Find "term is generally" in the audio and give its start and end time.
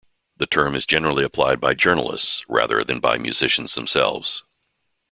0.47-1.23